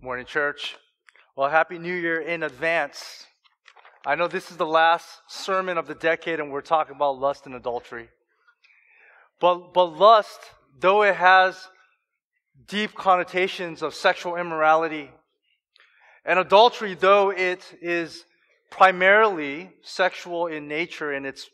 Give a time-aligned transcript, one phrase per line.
[0.00, 0.76] Morning, church.
[1.34, 3.26] Well, Happy New Year in advance.
[4.06, 7.46] I know this is the last sermon of the decade, and we're talking about lust
[7.46, 8.08] and adultery.
[9.40, 10.38] But, but lust,
[10.78, 11.66] though it has
[12.68, 15.10] deep connotations of sexual immorality,
[16.24, 18.24] and adultery, though it is
[18.70, 21.50] primarily sexual in nature in its,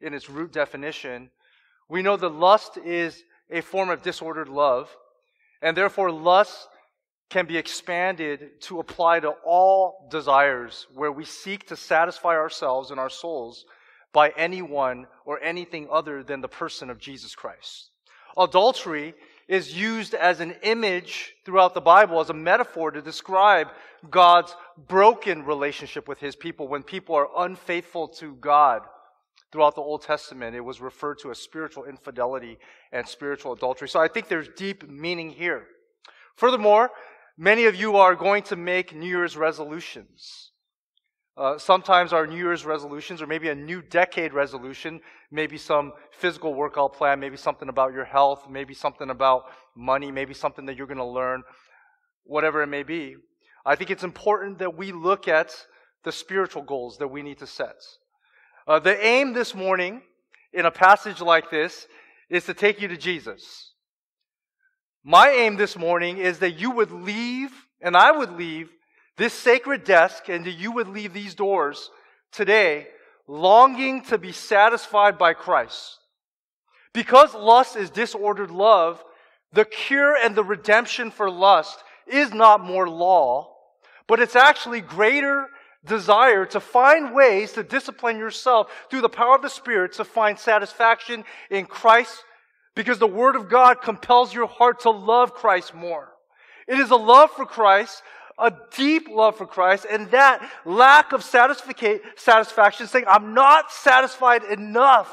[0.00, 1.28] in its root definition,
[1.88, 4.96] we know that lust is a form of disordered love,
[5.60, 6.68] and therefore lust
[7.30, 12.98] can be expanded to apply to all desires where we seek to satisfy ourselves and
[12.98, 13.64] our souls
[14.12, 17.90] by anyone or anything other than the person of Jesus Christ.
[18.36, 19.14] Adultery
[19.46, 23.68] is used as an image throughout the Bible, as a metaphor to describe
[24.08, 24.54] God's
[24.86, 28.82] broken relationship with his people when people are unfaithful to God.
[29.50, 32.58] Throughout the Old Testament, it was referred to as spiritual infidelity
[32.92, 33.88] and spiritual adultery.
[33.88, 35.66] So I think there's deep meaning here.
[36.36, 36.90] Furthermore,
[37.40, 40.50] Many of you are going to make New Year's resolutions.
[41.36, 46.52] Uh, sometimes our New Year's resolutions, or maybe a new decade resolution, maybe some physical
[46.52, 49.44] workout plan, maybe something about your health, maybe something about
[49.76, 51.44] money, maybe something that you're going to learn,
[52.24, 53.14] whatever it may be.
[53.64, 55.54] I think it's important that we look at
[56.02, 57.76] the spiritual goals that we need to set.
[58.66, 60.02] Uh, the aim this morning
[60.52, 61.86] in a passage like this
[62.28, 63.74] is to take you to Jesus.
[65.04, 68.70] My aim this morning is that you would leave, and I would leave,
[69.16, 71.90] this sacred desk, and that you would leave these doors
[72.32, 72.88] today
[73.26, 75.98] longing to be satisfied by Christ.
[76.92, 79.04] Because lust is disordered love,
[79.52, 83.54] the cure and the redemption for lust is not more law,
[84.06, 85.48] but it's actually greater
[85.84, 90.38] desire to find ways to discipline yourself through the power of the Spirit to find
[90.38, 92.24] satisfaction in Christ
[92.78, 96.12] because the Word of God compels your heart to love Christ more.
[96.68, 98.04] It is a love for Christ,
[98.38, 105.12] a deep love for Christ, and that lack of satisfaction, saying, I'm not satisfied enough.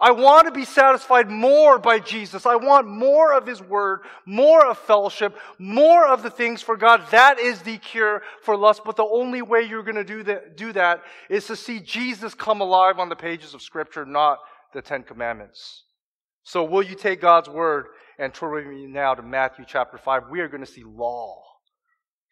[0.00, 2.46] I want to be satisfied more by Jesus.
[2.46, 7.02] I want more of His Word, more of fellowship, more of the things for God.
[7.10, 8.80] That is the cure for lust.
[8.82, 12.32] But the only way you're going to do that, do that is to see Jesus
[12.32, 14.38] come alive on the pages of Scripture, not
[14.72, 15.83] the Ten Commandments.
[16.44, 17.86] So, will you take God's word
[18.18, 20.24] and turn with me now to Matthew chapter 5?
[20.30, 21.42] We are going to see law.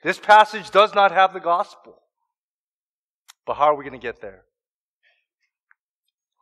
[0.03, 1.95] This passage does not have the gospel.
[3.47, 4.45] But how are we going to get there?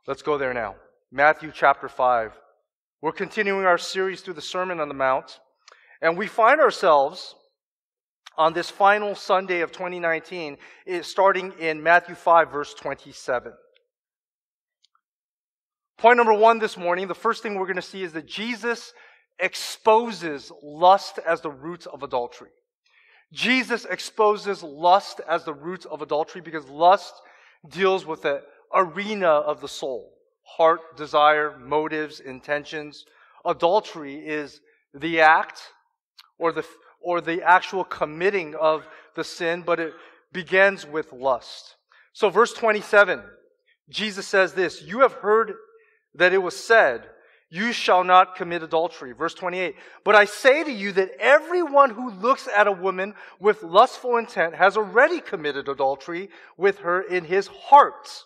[0.06, 0.75] Let's go there now.
[1.12, 2.32] Matthew chapter 5.
[3.03, 5.38] We're continuing our series through the Sermon on the Mount,
[6.03, 7.34] and we find ourselves
[8.36, 10.59] on this final Sunday of 2019,
[11.03, 13.53] starting in Matthew 5, verse 27.
[16.00, 18.94] Point number one this morning, the first thing we're going to see is that Jesus
[19.38, 22.48] exposes lust as the root of adultery.
[23.34, 27.12] Jesus exposes lust as the root of adultery because lust
[27.68, 28.40] deals with the
[28.74, 33.04] arena of the soul heart, desire, motives, intentions.
[33.44, 34.62] Adultery is
[34.94, 35.60] the act
[36.38, 36.64] or the,
[37.02, 38.86] or the actual committing of
[39.16, 39.92] the sin, but it
[40.32, 41.76] begins with lust.
[42.14, 43.22] So, verse 27,
[43.90, 45.52] Jesus says this You have heard
[46.15, 47.04] that it was said,
[47.50, 49.12] You shall not commit adultery.
[49.12, 49.75] Verse 28.
[50.04, 54.54] But I say to you that everyone who looks at a woman with lustful intent
[54.54, 58.25] has already committed adultery with her in his heart.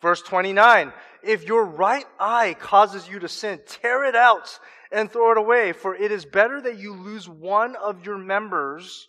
[0.00, 0.92] Verse 29.
[1.22, 4.58] If your right eye causes you to sin, tear it out
[4.90, 9.08] and throw it away, for it is better that you lose one of your members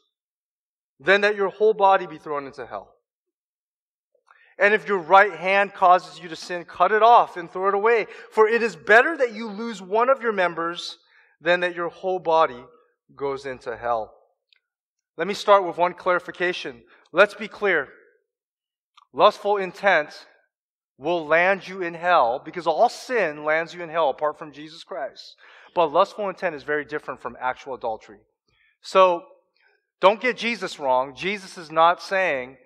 [0.99, 2.92] than that your whole body be thrown into hell.
[4.59, 7.73] And if your right hand causes you to sin, cut it off and throw it
[7.73, 8.07] away.
[8.31, 10.99] For it is better that you lose one of your members
[11.41, 12.63] than that your whole body
[13.15, 14.13] goes into hell.
[15.17, 16.83] Let me start with one clarification.
[17.11, 17.89] Let's be clear.
[19.11, 20.27] Lustful intent
[20.97, 24.83] will land you in hell because all sin lands you in hell apart from Jesus
[24.83, 25.35] Christ.
[25.75, 28.19] But lustful intent is very different from actual adultery.
[28.81, 29.23] So
[30.01, 31.15] don't get Jesus wrong.
[31.15, 32.57] Jesus is not saying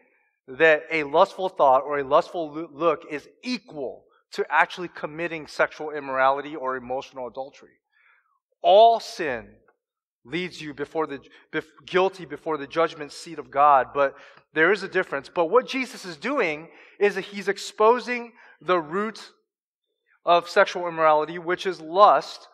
[0.47, 6.55] that a lustful thought or a lustful look is equal to actually committing sexual immorality
[6.55, 7.79] or emotional adultery.
[8.61, 9.47] All sin
[10.25, 11.21] leads you before the
[11.85, 14.15] guilty before the judgment seat of God, but
[14.53, 15.29] there is a difference.
[15.33, 16.69] But what Jesus is doing
[16.99, 19.31] is that he's exposing the root
[20.25, 22.47] of sexual immorality, which is lust,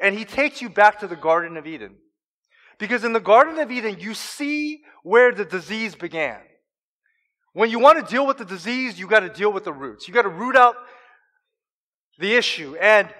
[0.00, 1.96] and he takes you back to the Garden of Eden.
[2.78, 6.40] Because in the Garden of Eden, you see where the disease began.
[7.58, 10.06] When you want to deal with the disease, you got to deal with the roots.
[10.06, 10.76] You got to root out
[12.20, 12.76] the issue.
[12.76, 13.12] And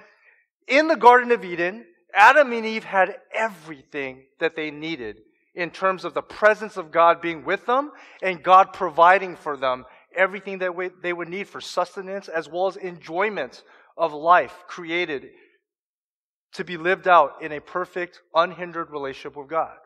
[0.68, 5.16] in the Garden of Eden, Adam and Eve had everything that they needed
[5.56, 7.90] in terms of the presence of God being with them
[8.22, 10.70] and God providing for them everything that
[11.02, 13.64] they would need for sustenance as well as enjoyment
[13.96, 15.30] of life created
[16.52, 19.78] to be lived out in a perfect, unhindered relationship with God.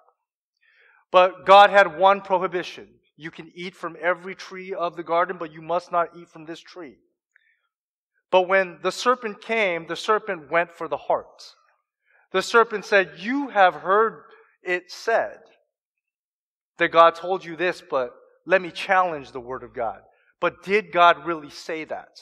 [1.10, 2.88] But God had one prohibition.
[3.22, 6.44] You can eat from every tree of the garden, but you must not eat from
[6.44, 6.96] this tree.
[8.32, 11.54] But when the serpent came, the serpent went for the heart.
[12.32, 14.24] The serpent said, You have heard
[14.64, 15.38] it said
[16.78, 18.12] that God told you this, but
[18.44, 20.00] let me challenge the word of God.
[20.40, 22.18] But did God really say that?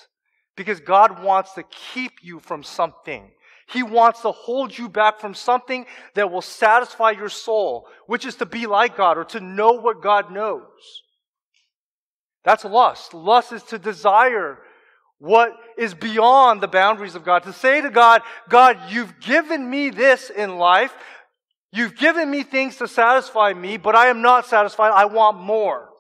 [0.55, 1.63] Because God wants to
[1.95, 3.31] keep you from something.
[3.73, 8.37] He wants to hold you back from something that will satisfy your soul, which is
[8.37, 10.63] to be like God or to know what God knows.
[12.45, 13.15] That's lust.
[13.15, 14.59] Lust is to desire
[15.19, 17.45] what is beyond the boundaries of God.
[17.45, 20.93] To say to God, God, you've given me this in life.
[21.73, 24.91] You've given me things to satisfy me, but I am not satisfied.
[24.91, 25.91] I want more.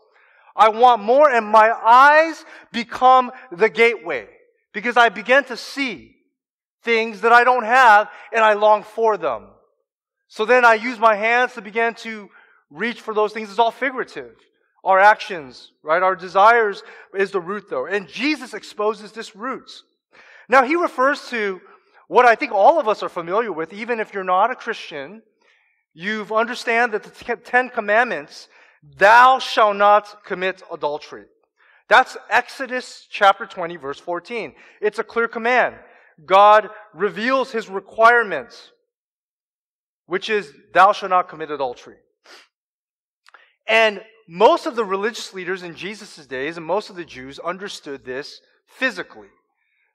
[0.56, 4.26] I want more, and my eyes become the gateway
[4.72, 6.16] because I begin to see
[6.82, 9.48] things that I don't have and I long for them.
[10.28, 12.30] So then I use my hands to begin to
[12.70, 13.50] reach for those things.
[13.50, 14.36] It's all figurative.
[14.84, 16.02] Our actions, right?
[16.02, 16.82] Our desires
[17.14, 17.86] is the root though.
[17.86, 19.70] And Jesus exposes this root.
[20.48, 21.60] Now he refers to
[22.08, 25.22] what I think all of us are familiar with, even if you're not a Christian.
[25.92, 28.48] You've understand that the Ten Commandments,
[28.96, 31.24] thou shalt not commit adultery.
[31.88, 34.54] That's Exodus chapter 20 verse 14.
[34.80, 35.74] It's a clear command.
[36.26, 38.72] God reveals his requirements,
[40.06, 41.96] which is thou shalt not commit adultery.
[43.66, 48.04] And most of the religious leaders in Jesus' days and most of the Jews understood
[48.04, 49.28] this physically.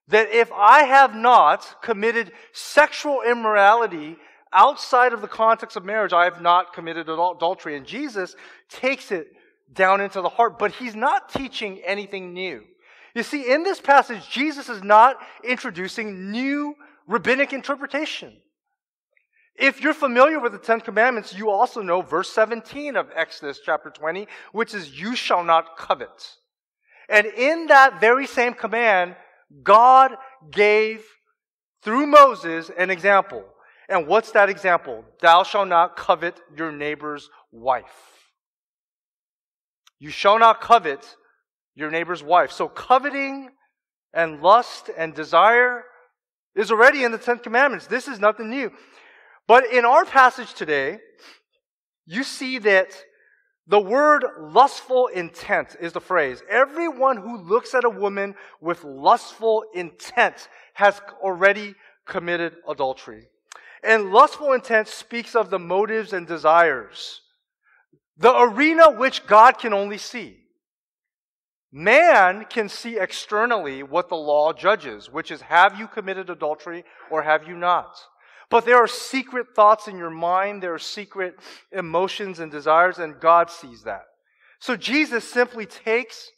[0.08, 4.18] That if I have not committed sexual immorality
[4.54, 7.76] outside of the context of marriage, I have not committed adultery.
[7.76, 8.36] And Jesus
[8.70, 9.28] takes it
[9.74, 12.64] down into the heart, but he's not teaching anything new.
[13.16, 16.76] You see, in this passage, Jesus is not introducing new
[17.08, 18.34] rabbinic interpretation.
[19.56, 23.90] If you're familiar with the Ten Commandments, you also know verse 17 of Exodus chapter
[23.90, 26.36] 20, which is, You shall not covet.
[27.08, 29.16] And in that very same command,
[29.64, 30.12] God
[30.52, 31.06] gave,
[31.84, 33.46] through Moses, an example.
[33.88, 35.06] And what's that example?
[35.22, 37.86] Thou shalt not covet your neighbor's wife.
[40.00, 41.16] You shall not covet
[41.76, 42.52] your neighbor's wife.
[42.52, 43.50] So coveting
[44.14, 45.84] and lust and desire
[46.56, 47.88] is already in the Ten Commandments.
[47.88, 48.72] This is nothing new.
[49.48, 51.00] But in our passage today,
[52.06, 52.96] you see that
[53.68, 56.42] the word lustful intent is the phrase.
[56.50, 61.76] Everyone who looks at a woman with lustful intent has already
[62.06, 63.28] committed adultery.
[63.84, 67.22] And lustful intent speaks of the motives and desires,
[68.18, 70.45] the arena which God can only see.
[71.78, 77.22] Man can see externally what the law judges, which is have you committed adultery or
[77.22, 78.00] have you not?
[78.50, 81.36] But there are secret thoughts in your mind, there are secret
[81.74, 84.04] emotions and desires, and God sees that.
[84.60, 86.32] So Jesus simply takes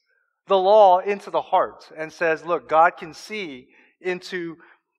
[0.48, 3.68] the law into the heart and says, Look, God can see
[4.02, 4.56] into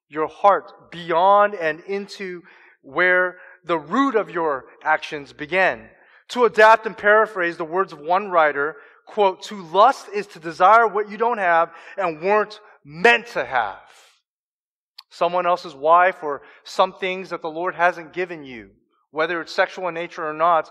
[0.08, 2.42] your heart beyond and into
[2.82, 5.88] where the root of your actions began.
[6.28, 8.76] To adapt and paraphrase the words of one writer,
[9.08, 13.80] quote, to lust is to desire what you don't have and weren't meant to have
[15.10, 18.70] someone else's wife or some things that the Lord hasn't given you,
[19.10, 20.70] whether it's sexual in nature or not,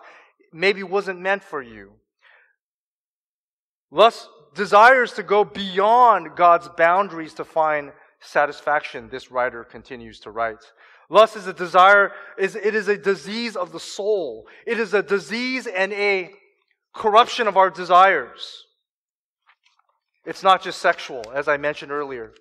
[0.54, 1.92] maybe wasn't meant for you.
[3.92, 10.64] Lust desires to go beyond God's boundaries to find satisfaction, this writer continues to write.
[11.10, 14.48] Lust is a desire, is, it is a disease of the soul.
[14.66, 16.32] It is a disease and a
[16.98, 18.66] corruption of our desires.
[20.26, 22.34] It's not just sexual, as I mentioned earlier.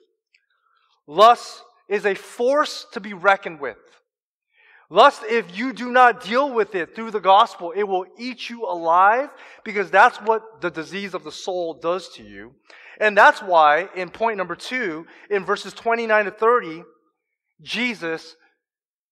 [1.06, 3.76] Lust is a force to be reckoned with.
[4.88, 8.64] Lust, if you do not deal with it through the gospel, it will eat you
[8.64, 9.28] alive
[9.64, 12.52] because that's what the disease of the soul does to you.
[13.00, 16.82] And that's why, in point number two, in verses 29 to 30,
[17.62, 18.36] Jesus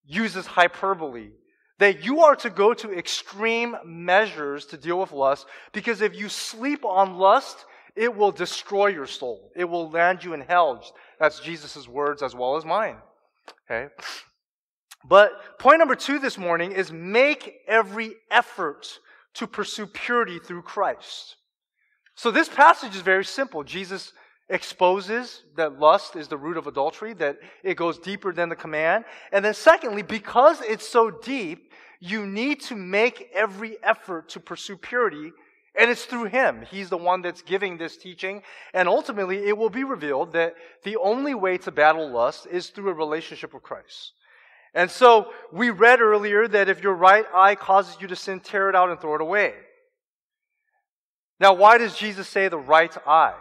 [0.04, 1.30] uses hyperbole.
[1.78, 6.28] That you are to go to extreme measures to deal with lust because if you
[6.28, 7.64] sleep on lust,
[7.96, 9.50] it will destroy your soul.
[9.56, 10.84] It will land you in hell.
[11.18, 12.96] That's Jesus' words as well as mine.
[13.70, 13.92] Okay?
[15.04, 18.98] But point number two this morning is make every effort
[19.34, 21.36] to pursue purity through Christ.
[22.14, 23.64] So this passage is very simple.
[23.64, 24.12] Jesus
[24.48, 29.04] exposes that lust is the root of adultery, that it goes deeper than the command.
[29.32, 34.76] And then secondly, because it's so deep, you need to make every effort to pursue
[34.76, 35.32] purity,
[35.78, 36.64] and it's through Him.
[36.70, 38.42] He's the one that's giving this teaching,
[38.74, 42.90] and ultimately it will be revealed that the only way to battle lust is through
[42.90, 44.12] a relationship with Christ.
[44.74, 48.68] And so we read earlier that if your right eye causes you to sin, tear
[48.68, 49.54] it out and throw it away.
[51.40, 53.34] Now, why does Jesus say the right eye?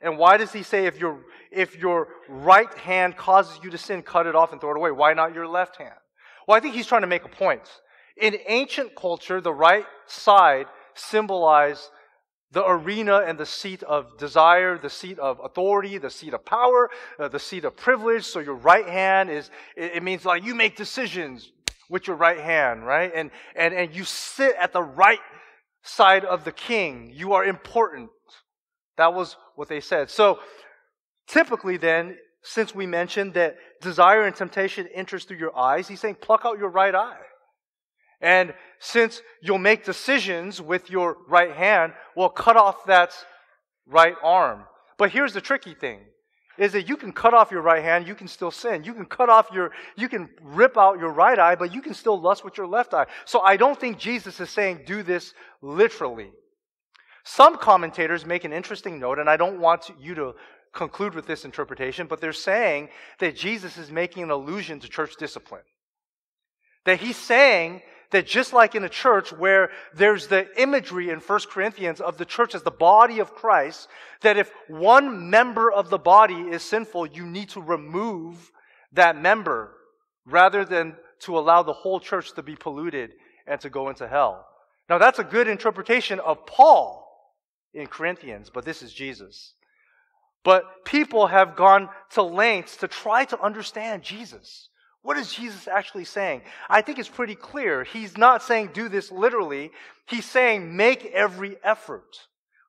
[0.00, 4.02] And why does he say if your, if your right hand causes you to sin,
[4.02, 4.92] cut it off and throw it away?
[4.92, 5.94] Why not your left hand?
[6.46, 7.62] Well, I think he's trying to make a point.
[8.16, 11.90] In ancient culture, the right side symbolized
[12.50, 16.88] the arena and the seat of desire, the seat of authority, the seat of power,
[17.18, 18.24] uh, the seat of privilege.
[18.24, 21.52] So your right hand is, it, it means like you make decisions
[21.90, 23.12] with your right hand, right?
[23.14, 25.20] And, and, and you sit at the right
[25.82, 27.12] side of the king.
[27.14, 28.10] You are important.
[28.96, 30.08] That was what they said.
[30.08, 30.38] So
[31.26, 36.18] typically then, since we mentioned that desire and temptation enters through your eyes, he's saying
[36.20, 37.18] pluck out your right eye.
[38.20, 43.12] And since you'll make decisions with your right hand, well, cut off that
[43.86, 44.62] right arm.
[44.96, 46.00] But here's the tricky thing
[46.56, 48.82] is that you can cut off your right hand, you can still sin.
[48.82, 51.94] You can cut off your, you can rip out your right eye, but you can
[51.94, 53.06] still lust with your left eye.
[53.24, 56.32] So I don't think Jesus is saying do this literally.
[57.30, 60.34] Some commentators make an interesting note, and I don't want you to
[60.72, 65.14] conclude with this interpretation, but they're saying that Jesus is making an allusion to church
[65.18, 65.62] discipline.
[66.86, 67.82] That he's saying
[68.12, 72.24] that just like in a church where there's the imagery in 1 Corinthians of the
[72.24, 73.88] church as the body of Christ,
[74.22, 78.50] that if one member of the body is sinful, you need to remove
[78.92, 79.74] that member
[80.24, 83.12] rather than to allow the whole church to be polluted
[83.46, 84.46] and to go into hell.
[84.88, 87.04] Now that's a good interpretation of Paul
[87.74, 89.54] in Corinthians, but this is Jesus.
[90.44, 94.68] But people have gone to lengths to try to understand Jesus.
[95.02, 96.42] What is Jesus actually saying?
[96.68, 97.84] I think it's pretty clear.
[97.84, 99.70] He's not saying do this literally.
[100.06, 102.16] He's saying make every effort.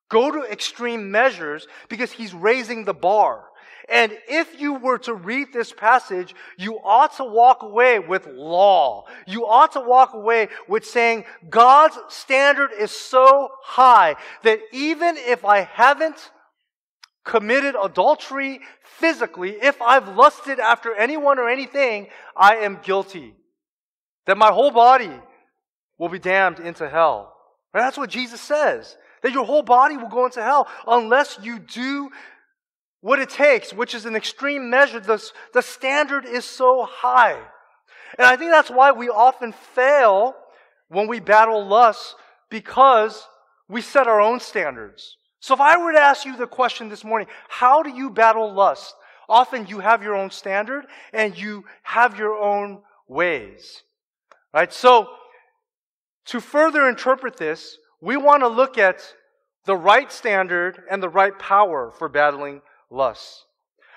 [0.09, 3.45] Go to extreme measures because he's raising the bar.
[3.91, 9.05] And if you were to read this passage, you ought to walk away with law.
[9.25, 15.43] You ought to walk away with saying God's standard is so high that even if
[15.45, 16.31] I haven't
[17.23, 23.35] committed adultery physically, if I've lusted after anyone or anything, I am guilty.
[24.25, 25.11] That my whole body
[25.97, 27.35] will be damned into hell.
[27.73, 28.95] And that's what Jesus says.
[29.21, 32.09] That your whole body will go into hell unless you do
[33.01, 34.99] what it takes, which is an extreme measure.
[34.99, 37.39] The, the standard is so high.
[38.17, 40.35] And I think that's why we often fail
[40.89, 42.15] when we battle lust
[42.49, 43.27] because
[43.67, 45.17] we set our own standards.
[45.39, 48.51] So if I were to ask you the question this morning, how do you battle
[48.53, 48.93] lust?
[49.29, 53.83] Often you have your own standard and you have your own ways.
[54.53, 54.73] Right?
[54.73, 55.07] So
[56.25, 59.13] to further interpret this, we want to look at
[59.65, 63.45] the right standard and the right power for battling lust.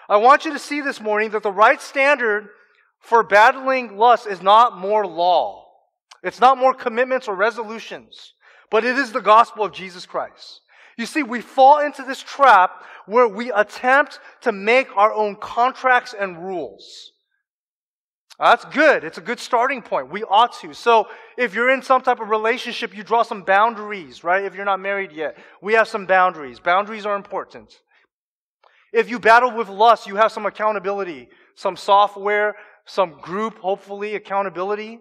[0.09, 2.49] I want you to see this morning that the right standard
[3.01, 5.67] for battling lust is not more law.
[6.23, 8.35] It's not more commitments or resolutions,
[8.71, 10.61] but it is the gospel of Jesus Christ.
[10.97, 16.15] You see, we fall into this trap where we attempt to make our own contracts
[16.19, 17.13] and rules.
[18.39, 19.05] That's good.
[19.05, 20.11] It's a good starting point.
[20.11, 20.75] We ought to.
[20.75, 24.45] So, if you're in some type of relationship, you draw some boundaries, right?
[24.45, 26.59] If you're not married yet, we have some boundaries.
[26.59, 27.81] Boundaries are important.
[28.93, 35.01] If you battle with lust, you have some accountability, some software, some group, hopefully, accountability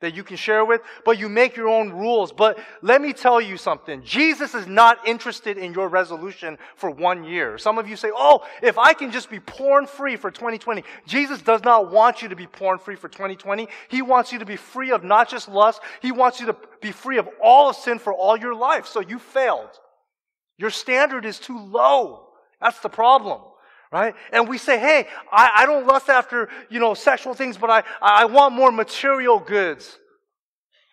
[0.00, 2.32] that you can share with, but you make your own rules.
[2.32, 4.02] But let me tell you something.
[4.04, 7.58] Jesus is not interested in your resolution for one year.
[7.58, 10.84] Some of you say, oh, if I can just be porn free for 2020.
[11.06, 13.66] Jesus does not want you to be porn free for 2020.
[13.88, 16.92] He wants you to be free of not just lust, He wants you to be
[16.92, 18.86] free of all of sin for all your life.
[18.86, 19.70] So you failed.
[20.58, 22.27] Your standard is too low.
[22.60, 23.40] That's the problem
[23.90, 24.14] right?
[24.32, 27.82] And we say, hey, I, I don't lust after, you know, sexual things, but I,
[28.02, 29.98] I want more material goods.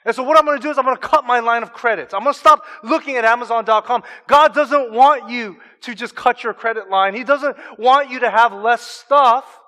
[0.06, 1.74] And so what I'm going to do is I'm going to cut my line of
[1.74, 2.14] credits.
[2.14, 4.04] I'm going to stop looking at Amazon.com.
[4.28, 7.16] God doesn't want you to just cut your credit line.
[7.16, 9.60] He doesn't want you to have less stuff.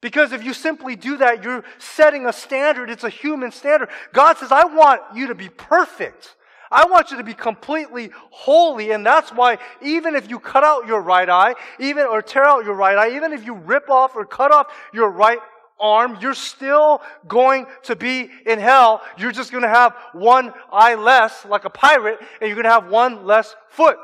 [0.00, 2.90] Because if you simply do that, you're setting a standard.
[2.90, 3.90] It's a human standard.
[4.12, 6.34] God says, I want you to be perfect.
[6.74, 8.90] I want you to be completely holy.
[8.90, 12.64] And that's why even if you cut out your right eye, even or tear out
[12.64, 15.38] your right eye, even if you rip off or cut off your right
[15.78, 19.02] arm, you're still going to be in hell.
[19.16, 22.70] You're just going to have one eye less, like a pirate, and you're going to
[22.70, 23.96] have one less foot.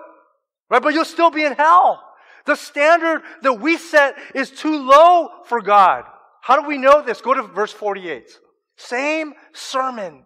[0.68, 0.80] Right?
[0.80, 2.00] But you'll still be in hell.
[2.46, 6.04] The standard that we set is too low for God.
[6.40, 7.20] How do we know this?
[7.20, 8.30] Go to verse 48.
[8.76, 10.24] Same sermon.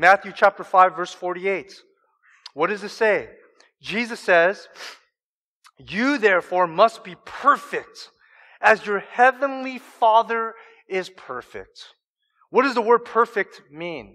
[0.00, 1.82] Matthew chapter 5, verse 48.
[2.54, 3.30] What does it say?
[3.82, 4.68] Jesus says,
[5.76, 8.10] You therefore must be perfect
[8.60, 10.54] as your heavenly Father
[10.88, 11.94] is perfect.
[12.50, 14.14] What does the word perfect mean?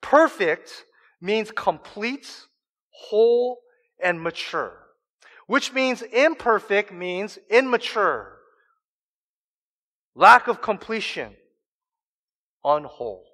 [0.00, 0.86] Perfect
[1.20, 2.46] means complete,
[2.88, 3.58] whole,
[4.02, 4.72] and mature,
[5.46, 8.38] which means imperfect means immature,
[10.14, 11.34] lack of completion,
[12.64, 13.29] unwhole.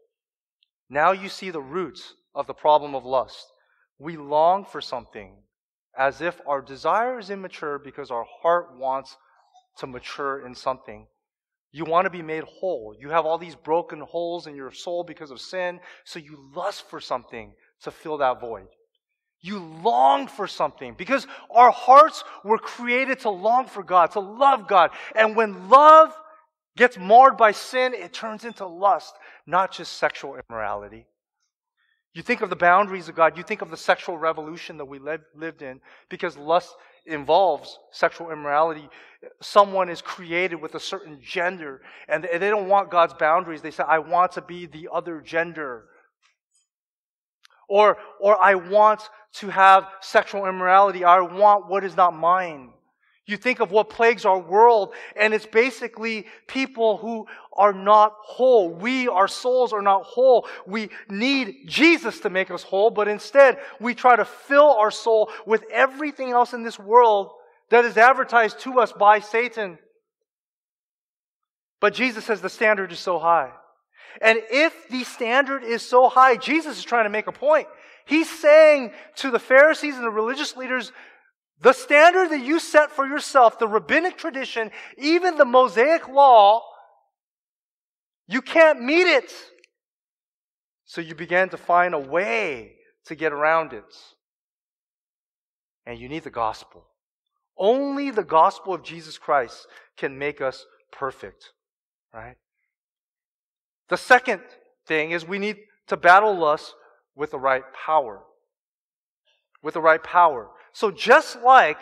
[0.88, 3.47] Now you see the roots of the problem of lust.
[3.99, 5.37] We long for something
[5.99, 9.16] as if our desire is immature because our heart wants
[9.78, 11.07] to mature in something.
[11.73, 12.95] You want to be made whole.
[12.99, 16.88] You have all these broken holes in your soul because of sin, so you lust
[16.88, 17.52] for something
[17.83, 18.66] to fill that void.
[19.40, 24.66] You long for something because our hearts were created to long for God, to love
[24.66, 24.90] God.
[25.14, 26.14] And when love
[26.76, 29.14] gets marred by sin, it turns into lust,
[29.47, 31.06] not just sexual immorality.
[32.14, 34.99] You think of the boundaries of God, you think of the sexual revolution that we
[34.99, 38.88] lived in because lust involves sexual immorality.
[39.42, 43.61] Someone is created with a certain gender and they don't want God's boundaries.
[43.61, 45.85] They say, I want to be the other gender.
[47.68, 49.02] Or, or I want
[49.35, 51.04] to have sexual immorality.
[51.04, 52.71] I want what is not mine.
[53.26, 58.73] You think of what plagues our world, and it's basically people who are not whole.
[58.73, 60.47] We, our souls, are not whole.
[60.64, 65.30] We need Jesus to make us whole, but instead, we try to fill our soul
[65.45, 67.33] with everything else in this world
[67.71, 69.78] that is advertised to us by Satan.
[71.80, 73.50] But Jesus says the standard is so high.
[74.21, 77.66] And if the standard is so high, Jesus is trying to make a point.
[78.06, 80.92] He's saying to the Pharisees and the religious leaders,
[81.61, 86.63] the standard that you set for yourself, the rabbinic tradition, even the Mosaic law,
[88.29, 89.33] you can't meet it.
[90.85, 92.73] So you began to find a way
[93.07, 93.85] to get around it.
[95.87, 96.85] And you need the gospel.
[97.57, 99.66] Only the gospel of Jesus Christ
[99.97, 101.53] can make us perfect,
[102.12, 102.37] right?
[103.88, 104.42] The second
[104.87, 106.75] thing is we need to battle lust
[107.14, 108.23] with the right power.
[109.62, 110.51] With the right power.
[110.77, 111.79] So just like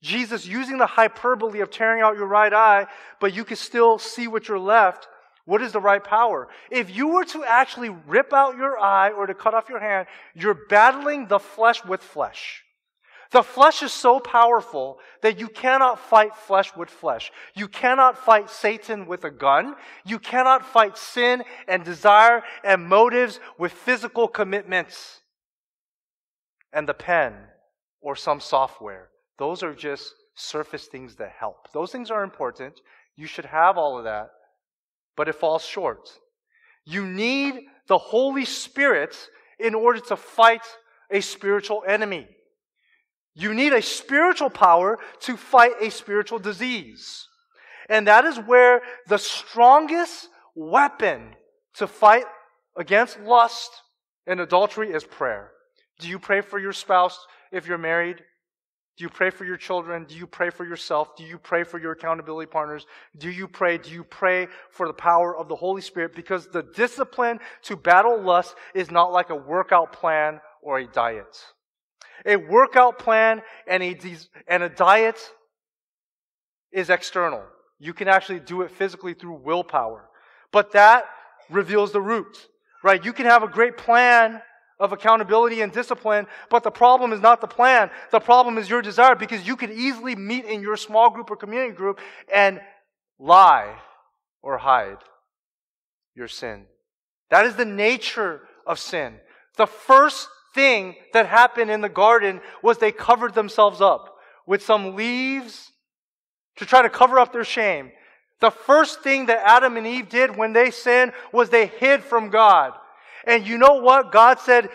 [0.00, 2.86] Jesus using the hyperbole of tearing out your right eye,
[3.20, 5.08] but you can still see what you're left,
[5.44, 6.48] what is the right power?
[6.70, 10.06] If you were to actually rip out your eye or to cut off your hand,
[10.34, 12.64] you're battling the flesh with flesh.
[13.30, 17.30] The flesh is so powerful that you cannot fight flesh with flesh.
[17.54, 19.76] You cannot fight Satan with a gun.
[20.06, 25.20] You cannot fight sin and desire and motives with physical commitments
[26.72, 27.34] and the pen
[28.04, 29.08] or some software.
[29.38, 31.72] Those are just surface things that help.
[31.72, 32.80] Those things are important.
[33.16, 34.28] You should have all of that,
[35.16, 36.10] but it falls short.
[36.84, 37.54] You need
[37.88, 39.16] the Holy Spirit
[39.58, 40.62] in order to fight
[41.10, 42.28] a spiritual enemy.
[43.34, 47.26] You need a spiritual power to fight a spiritual disease.
[47.88, 51.34] And that is where the strongest weapon
[51.76, 52.24] to fight
[52.76, 53.70] against lust
[54.26, 55.50] and adultery is prayer.
[55.98, 57.18] Do you pray for your spouse
[57.54, 58.22] if you're married?
[58.96, 60.04] Do you pray for your children?
[60.04, 61.16] Do you pray for yourself?
[61.16, 62.86] Do you pray for your accountability partners?
[63.16, 63.78] Do you pray?
[63.78, 66.14] Do you pray for the power of the Holy Spirit?
[66.14, 71.44] Because the discipline to battle lust is not like a workout plan or a diet.
[72.24, 73.98] A workout plan and a,
[74.46, 75.18] and a diet
[76.72, 77.42] is external.
[77.80, 80.08] You can actually do it physically through willpower.
[80.52, 81.06] But that
[81.50, 82.46] reveals the root,
[82.84, 83.04] right?
[83.04, 84.40] You can have a great plan
[84.80, 87.90] of accountability and discipline, but the problem is not the plan.
[88.10, 91.36] The problem is your desire because you could easily meet in your small group or
[91.36, 92.00] community group
[92.32, 92.60] and
[93.18, 93.76] lie
[94.42, 94.98] or hide
[96.14, 96.66] your sin.
[97.30, 99.18] That is the nature of sin.
[99.56, 104.94] The first thing that happened in the garden was they covered themselves up with some
[104.94, 105.72] leaves
[106.56, 107.90] to try to cover up their shame.
[108.40, 112.30] The first thing that Adam and Eve did when they sinned was they hid from
[112.30, 112.72] God.
[113.26, 114.12] And you know what?
[114.12, 114.68] God said,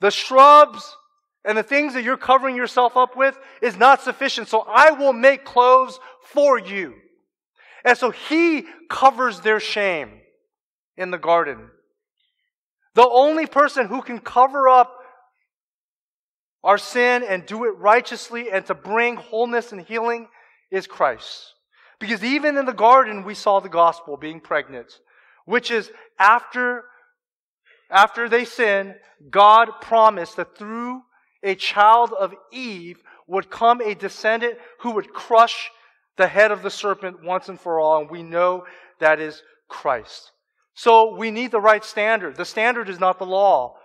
[0.00, 0.96] the shrubs
[1.44, 4.48] and the things that you're covering yourself up with is not sufficient.
[4.48, 5.98] So I will make clothes
[6.32, 6.94] for you.
[7.84, 10.20] And so he covers their shame
[10.96, 11.70] in the garden.
[12.94, 14.96] The only person who can cover up
[16.64, 20.28] our sin and do it righteously and to bring wholeness and healing
[20.72, 21.52] is Christ.
[22.00, 24.98] Because even in the garden, we saw the gospel being pregnant,
[25.44, 26.84] which is after
[27.90, 28.94] after they sinned,
[29.30, 31.02] God promised that through
[31.42, 35.70] a child of Eve would come a descendant who would crush
[36.16, 38.00] the head of the serpent once and for all.
[38.00, 38.64] And we know
[39.00, 40.32] that is Christ.
[40.74, 42.36] So we need the right standard.
[42.36, 43.76] The standard is not the law.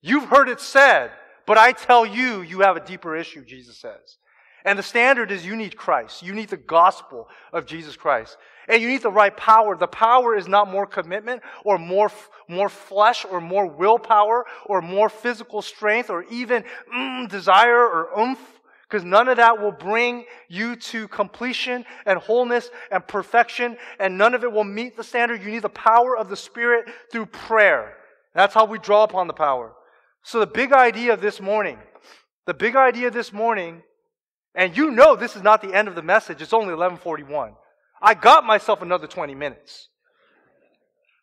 [0.00, 1.10] You've heard it said,
[1.46, 4.18] but I tell you, you have a deeper issue, Jesus says.
[4.64, 6.22] And the standard is you need Christ.
[6.22, 8.36] You need the gospel of Jesus Christ.
[8.68, 9.76] And you need the right power.
[9.76, 12.10] The power is not more commitment or more,
[12.48, 18.60] more flesh or more willpower or more physical strength or even mm, desire or oomph
[18.90, 24.34] because none of that will bring you to completion and wholeness and perfection, and none
[24.34, 25.44] of it will meet the standard.
[25.44, 27.94] You need the power of the Spirit through prayer.
[28.34, 29.72] That's how we draw upon the power.
[30.24, 31.78] So the big idea this morning,
[32.46, 33.82] the big idea this morning,
[34.54, 37.54] and you know this is not the end of the message, it's only 1141.
[38.02, 39.88] I got myself another 20 minutes.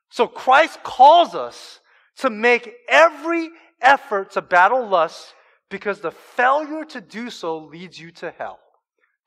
[0.10, 1.80] So Christ calls us
[2.18, 3.50] to make every
[3.82, 5.34] effort to battle lust
[5.70, 8.60] because the failure to do so leads you to hell.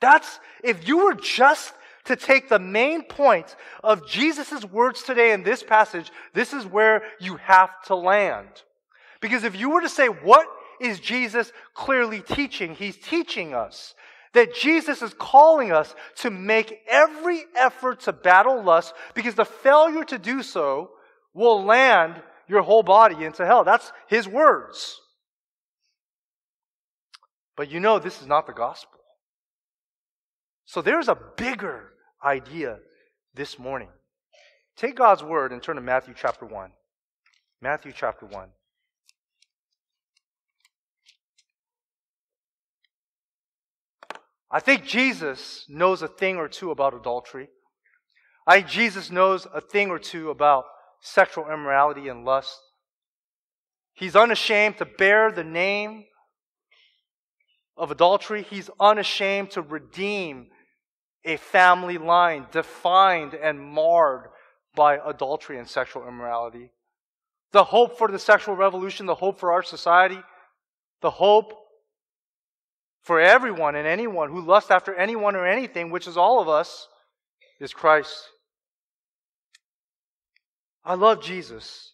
[0.00, 5.42] That's, if you were just to take the main point of Jesus' words today in
[5.42, 8.48] this passage, this is where you have to land.
[9.20, 10.46] Because if you were to say, what
[10.80, 12.74] is Jesus clearly teaching?
[12.74, 13.94] He's teaching us
[14.32, 20.04] that Jesus is calling us to make every effort to battle lust because the failure
[20.04, 20.90] to do so
[21.34, 23.64] will land your whole body into hell.
[23.64, 25.00] That's his words.
[27.56, 29.00] But you know, this is not the gospel.
[30.64, 31.90] So there's a bigger
[32.24, 32.78] idea
[33.34, 33.88] this morning.
[34.76, 36.70] Take God's word and turn to Matthew chapter 1.
[37.60, 38.48] Matthew chapter 1.
[44.50, 47.48] I think Jesus knows a thing or two about adultery.
[48.46, 50.64] I think Jesus knows a thing or two about
[51.00, 52.58] sexual immorality and lust.
[53.94, 56.04] He's unashamed to bear the name
[57.76, 60.48] of adultery, he's unashamed to redeem
[61.24, 64.26] a family line defined and marred
[64.74, 66.70] by adultery and sexual immorality.
[67.52, 70.20] The hope for the sexual revolution, the hope for our society,
[71.00, 71.52] the hope
[73.02, 76.88] for everyone and anyone who lusts after anyone or anything, which is all of us,
[77.58, 78.28] is Christ.
[80.84, 81.92] I love Jesus.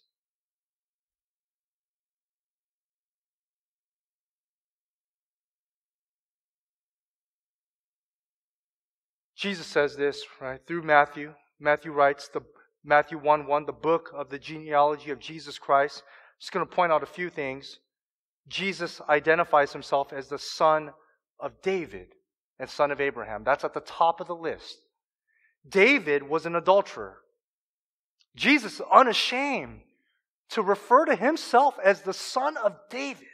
[9.35, 11.33] Jesus says this, right, through Matthew.
[11.59, 12.41] Matthew writes, the
[12.83, 16.03] Matthew 1 1, the book of the genealogy of Jesus Christ.
[16.05, 17.79] I'm just going to point out a few things.
[18.47, 20.91] Jesus identifies himself as the son
[21.39, 22.07] of David
[22.59, 23.43] and son of Abraham.
[23.43, 24.77] That's at the top of the list.
[25.67, 27.17] David was an adulterer.
[28.35, 29.81] Jesus unashamed
[30.49, 33.27] to refer to himself as the son of David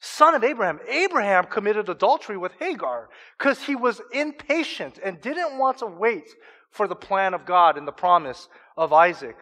[0.00, 0.80] son of Abraham.
[0.88, 6.28] Abraham committed adultery with Hagar because he was impatient and didn't want to wait
[6.70, 9.36] for the plan of God and the promise of Isaac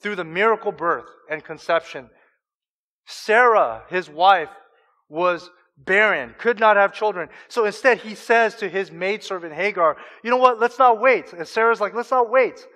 [0.00, 2.08] through the miracle birth and conception.
[3.06, 4.50] Sarah, his wife,
[5.08, 7.28] was barren, could not have children.
[7.48, 10.60] So instead, he says to his maidservant Hagar, You know what?
[10.60, 11.32] Let's not wait.
[11.32, 12.66] And Sarah's like, Let's not wait.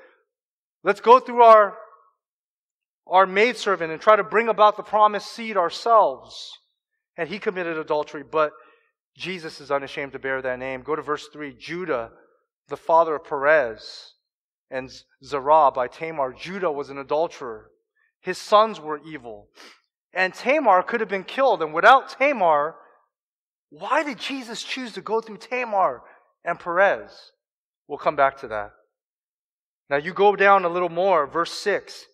[0.82, 1.76] Let's go through our,
[3.06, 6.58] our maidservant and try to bring about the promised seed ourselves
[7.20, 8.52] and he committed adultery, but
[9.14, 10.80] Jesus is unashamed to bear that name.
[10.80, 11.54] Go to verse 3.
[11.58, 12.12] Judah,
[12.68, 14.14] the father of Perez,
[14.70, 14.90] and
[15.22, 16.32] Zerah by Tamar.
[16.32, 17.70] Judah was an adulterer.
[18.22, 19.48] His sons were evil.
[20.12, 21.62] And Tamar could have been killed.
[21.62, 22.74] And without Tamar,
[23.70, 26.02] why did Jesus choose to go through Tamar
[26.44, 27.10] and Perez?
[27.86, 28.72] We'll come back to that.
[29.88, 32.06] Now you go down a little more, verse 6.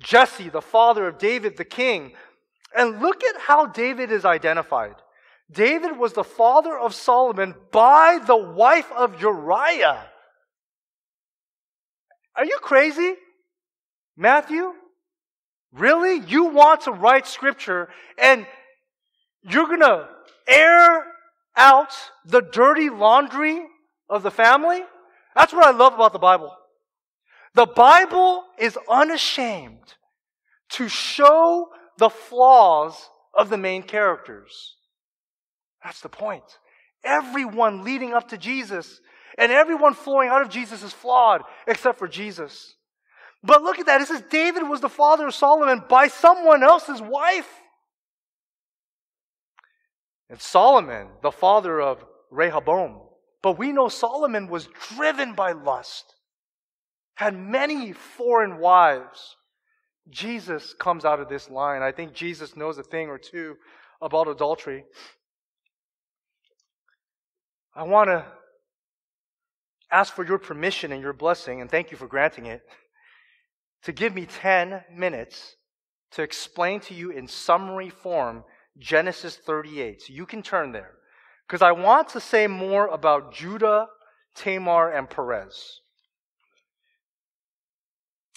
[0.00, 2.12] Jesse, the father of David the king,
[2.76, 4.94] and look at how David is identified.
[5.50, 10.06] David was the father of Solomon by the wife of Uriah.
[12.36, 13.14] Are you crazy?
[14.16, 14.72] Matthew?
[15.72, 16.20] Really?
[16.26, 18.46] You want to write scripture and
[19.42, 20.08] you're going to
[20.46, 21.04] air
[21.56, 21.92] out
[22.24, 23.64] the dirty laundry
[24.08, 24.82] of the family?
[25.34, 26.54] That's what I love about the Bible.
[27.54, 29.94] The Bible is unashamed
[30.70, 34.76] to show the flaws of the main characters.
[35.82, 36.44] That's the point.
[37.04, 39.00] Everyone leading up to Jesus
[39.38, 42.74] and everyone flowing out of Jesus is flawed except for Jesus.
[43.44, 44.00] But look at that.
[44.00, 47.48] It says David was the father of Solomon by someone else's wife.
[50.30, 53.00] And Solomon, the father of Rehoboam.
[53.42, 56.14] But we know Solomon was driven by lust,
[57.14, 59.36] had many foreign wives.
[60.08, 61.82] Jesus comes out of this line.
[61.82, 63.56] I think Jesus knows a thing or two
[64.00, 64.84] about adultery.
[67.74, 68.24] I want to
[69.90, 72.62] ask for your permission and your blessing, and thank you for granting it,
[73.84, 75.56] to give me 10 minutes
[76.12, 78.44] to explain to you in summary form
[78.78, 80.02] Genesis 38.
[80.02, 80.92] So you can turn there.
[81.46, 83.86] Because I want to say more about Judah,
[84.34, 85.80] Tamar, and Perez.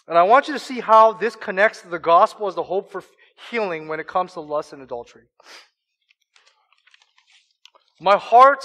[0.07, 2.91] And I want you to see how this connects to the gospel as the hope
[2.91, 3.03] for
[3.49, 5.23] healing when it comes to lust and adultery.
[7.99, 8.63] My heart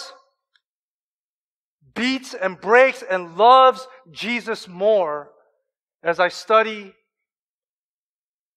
[1.95, 5.31] beats and breaks and loves Jesus more
[6.03, 6.95] as I study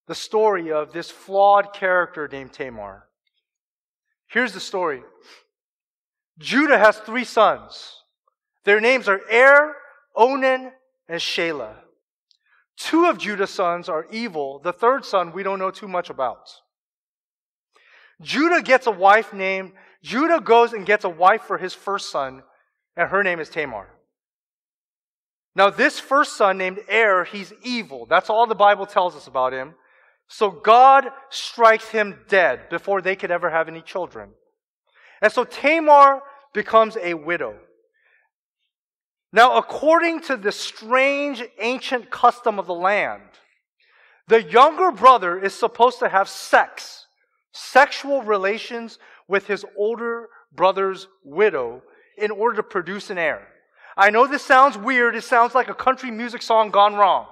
[0.08, 3.08] the story of this flawed character named Tamar.
[4.28, 5.04] Here's the story
[6.40, 8.04] Judah has three sons.
[8.66, 9.76] Their names are Er,
[10.16, 10.72] Onan,
[11.08, 11.76] and Shelah.
[12.78, 14.60] Two of Judah's sons are evil.
[14.60, 16.50] The third son we don't know too much about.
[18.22, 22.44] Judah gets a wife named, Judah goes and gets a wife for his first son,
[22.96, 23.90] and her name is Tamar.
[25.56, 28.06] Now, this first son named Er, he's evil.
[28.08, 29.76] That's all the Bible tells us about him.
[30.28, 34.30] So God strikes him dead before they could ever have any children.
[35.22, 37.56] And so Tamar becomes a widow.
[39.32, 43.22] Now, according to the strange ancient custom of the land,
[44.28, 47.08] the younger brother is supposed to have sex,
[47.52, 51.82] sexual relations with his older brother's widow
[52.18, 53.48] in order to produce an heir.
[53.96, 55.16] I know this sounds weird.
[55.16, 57.28] It sounds like a country music song gone wrong.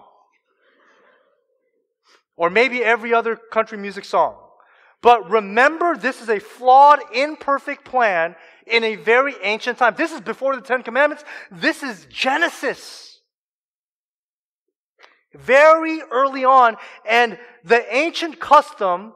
[2.36, 4.36] Or maybe every other country music song.
[5.02, 8.36] But remember, this is a flawed, imperfect plan
[8.68, 9.96] in a very ancient time.
[9.98, 11.24] This is before the Ten Commandments.
[11.52, 13.20] This is Genesis.
[15.34, 16.78] Very early on.
[17.10, 19.14] And the ancient custom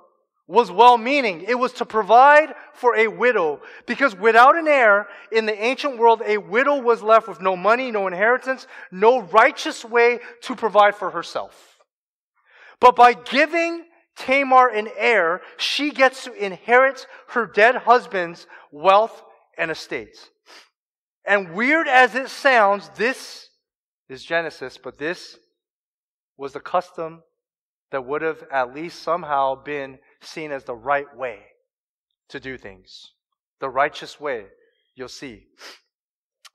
[0.47, 1.43] was well meaning.
[1.47, 3.61] It was to provide for a widow.
[3.87, 7.91] Because without an heir, in the ancient world, a widow was left with no money,
[7.91, 11.79] no inheritance, no righteous way to provide for herself.
[12.79, 19.23] But by giving Tamar an heir, she gets to inherit her dead husband's wealth
[19.57, 20.29] and estates.
[21.25, 23.49] And weird as it sounds, this
[24.09, 25.37] is Genesis, but this
[26.37, 27.23] was the custom
[27.91, 31.39] that would have at least somehow been seen as the right way
[32.29, 33.11] to do things.
[33.59, 34.45] The righteous way,
[34.95, 35.43] you'll see.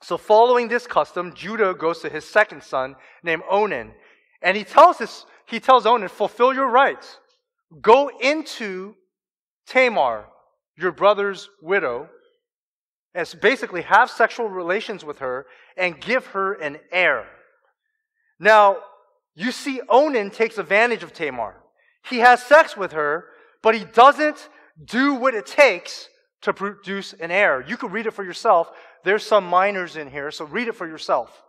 [0.03, 3.93] So, following this custom, Judah goes to his second son named Onan,
[4.43, 7.19] and he tells his, he tells Onan, fulfill your rights.
[7.81, 8.95] Go into
[9.67, 10.27] Tamar,
[10.77, 12.09] your brother's widow,
[13.15, 17.27] and basically have sexual relations with her and give her an heir.
[18.39, 18.79] Now,
[19.35, 21.57] you see, Onan takes advantage of Tamar.
[22.09, 23.27] He has sex with her,
[23.63, 24.49] but he doesn't
[24.85, 26.09] do what it takes
[26.43, 27.65] to produce an heir.
[27.67, 28.71] You can read it for yourself.
[29.05, 31.43] There's some minors in here, so read it for yourself.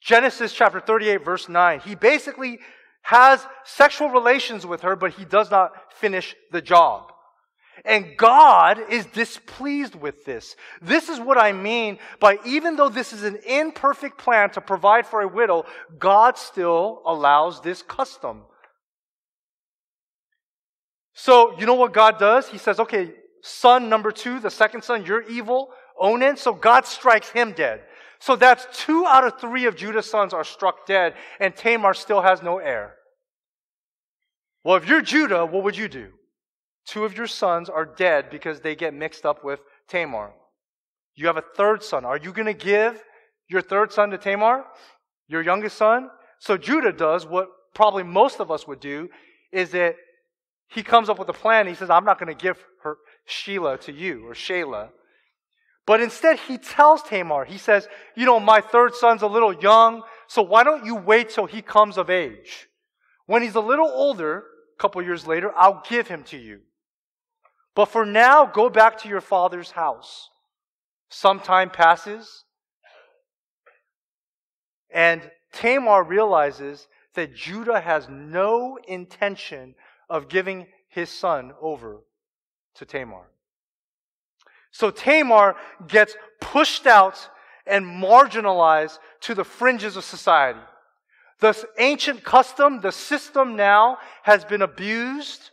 [0.00, 1.80] Genesis chapter 38, verse 9.
[1.80, 2.58] He basically
[3.02, 7.10] has sexual relations with her, but he does not finish the job.
[7.84, 10.56] And God is displeased with this.
[10.80, 15.06] This is what I mean by even though this is an imperfect plan to provide
[15.06, 15.64] for a widow,
[15.98, 18.42] God still allows this custom.
[21.14, 22.48] So, you know what God does?
[22.48, 26.36] He says, okay, son number two, the second son, you're evil, Onan.
[26.36, 27.82] So God strikes him dead.
[28.18, 32.22] So that's two out of three of Judah's sons are struck dead, and Tamar still
[32.22, 32.94] has no heir.
[34.64, 36.08] Well, if you're Judah, what would you do?
[36.86, 40.32] Two of your sons are dead because they get mixed up with Tamar.
[41.14, 42.04] You have a third son.
[42.04, 43.02] Are you going to give
[43.48, 44.64] your third son to Tamar?
[45.28, 46.10] Your youngest son?
[46.38, 49.08] So Judah does what probably most of us would do
[49.52, 49.96] is that
[50.68, 51.66] he comes up with a plan.
[51.66, 54.90] He says, I'm not going to give her Sheila to you or Shayla.
[55.86, 60.02] But instead, he tells Tamar, he says, You know, my third son's a little young,
[60.28, 62.68] so why don't you wait till he comes of age?
[63.26, 64.44] When he's a little older,
[64.78, 66.60] a couple years later, I'll give him to you.
[67.74, 70.30] But for now, go back to your father's house.
[71.10, 72.44] Some time passes,
[74.90, 75.22] and
[75.52, 79.74] Tamar realizes that Judah has no intention
[80.14, 81.98] of giving his son over
[82.76, 83.26] to Tamar.
[84.70, 85.56] So Tamar
[85.88, 87.28] gets pushed out
[87.66, 90.60] and marginalized to the fringes of society.
[91.40, 95.50] The ancient custom, the system now has been abused.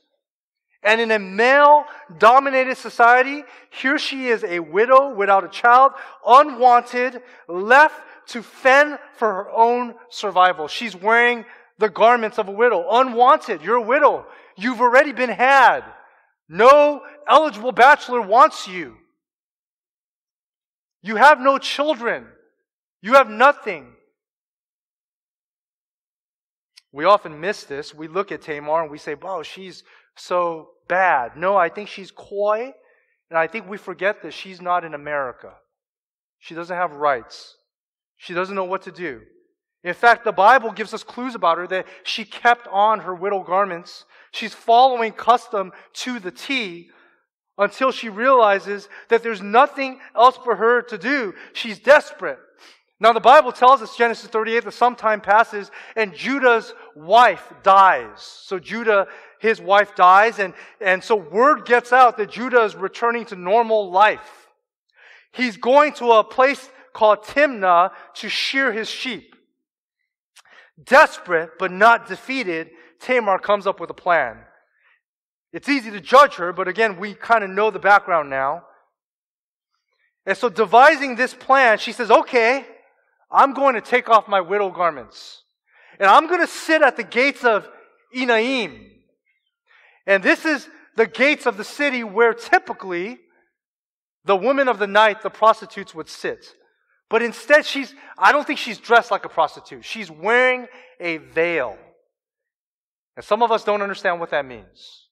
[0.84, 1.86] And in a male
[2.20, 5.94] dominated society, here she is a widow without a child,
[6.24, 10.68] unwanted, left to fend for her own survival.
[10.68, 11.46] She's wearing
[11.80, 13.62] the garments of a widow, unwanted.
[13.62, 14.26] You're a widow.
[14.56, 15.82] You've already been had.
[16.48, 18.98] No eligible bachelor wants you.
[21.02, 22.28] You have no children.
[23.02, 23.94] You have nothing.
[26.92, 27.96] We often miss this.
[27.96, 29.84] We look at Tamar and we say, wow, she's
[30.16, 31.38] so bad.
[31.38, 32.74] No, I think she's coy,
[33.30, 35.54] and I think we forget that she's not in America.
[36.40, 37.56] She doesn't have rights.
[38.18, 39.22] She doesn't know what to do.
[39.84, 43.42] In fact, the Bible gives us clues about her that she kept on her widow
[43.42, 44.06] garments.
[44.32, 46.92] She's following custom to the T
[47.58, 51.34] until she realizes that there's nothing else for her to do.
[51.54, 52.40] She's desperate.
[53.00, 58.20] Now, the Bible tells us, Genesis 38, that some time passes and Judah's wife dies.
[58.20, 59.08] So, Judah,
[59.40, 63.90] his wife dies, and, and so word gets out that Judah is returning to normal
[63.90, 64.48] life.
[65.32, 69.31] He's going to a place called Timnah to shear his sheep.
[70.86, 74.38] Desperate, but not defeated, Tamar comes up with a plan.
[75.54, 78.64] It's easy to judge her, but again, we kind of know the background now.
[80.26, 82.66] And so, devising this plan, she says, okay,
[83.30, 85.44] I'm going to take off my widow garments.
[86.00, 87.68] And I'm going to sit at the gates of
[88.16, 88.88] Enaim.
[90.06, 93.20] And this is the gates of the city where typically
[94.26, 96.54] the women of the night, the prostitutes, would sit.
[97.12, 99.84] But instead, she's, I don't think she's dressed like a prostitute.
[99.84, 100.66] She's wearing
[100.98, 101.78] a veil.
[103.18, 105.10] And some of us don't understand what that means.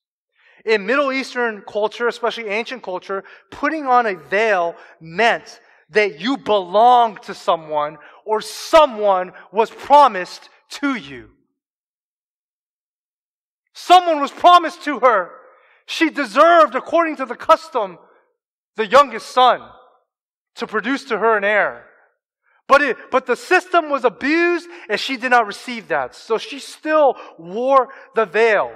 [0.64, 5.60] In Middle Eastern culture, especially ancient culture, putting on a veil meant
[5.90, 11.28] that you belong to someone or someone was promised to you.
[13.74, 15.32] Someone was promised to her.
[15.84, 17.98] She deserved, according to the custom,
[18.76, 19.60] the youngest son
[20.54, 21.88] to produce to her an heir.
[22.70, 26.14] But, it, but the system was abused and she did not receive that.
[26.14, 28.70] So she still wore the veil.